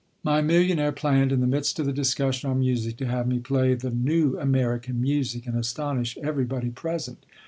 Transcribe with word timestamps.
My 0.23 0.41
millionaire 0.41 0.91
planned, 0.93 1.31
in 1.31 1.41
the 1.41 1.45
midst 1.45 1.77
of 1.77 1.85
the 1.85 1.91
discussion 1.93 2.49
on 2.49 2.57
music, 2.57 2.97
to 2.97 3.05
have 3.05 3.27
me 3.27 3.37
play 3.37 3.75
the 3.75 3.91
"new 3.91 4.35
American 4.39 4.99
music" 4.99 5.45
and 5.45 5.55
astonish 5.55 6.17
everybody 6.23 6.71
present. 6.71 7.23